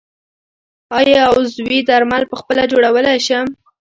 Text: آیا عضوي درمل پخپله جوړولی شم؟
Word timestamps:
آیا 0.99 1.21
عضوي 1.35 1.79
درمل 1.89 2.23
پخپله 2.31 2.63
جوړولی 2.71 3.17
شم؟ 3.25 3.45